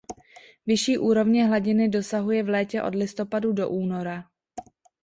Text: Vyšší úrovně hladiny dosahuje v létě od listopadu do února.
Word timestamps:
Vyšší 0.65 0.97
úrovně 0.97 1.45
hladiny 1.45 1.89
dosahuje 1.89 2.43
v 2.43 2.49
létě 2.49 2.83
od 2.83 2.95
listopadu 2.95 3.53
do 3.53 3.69
února. 3.69 4.23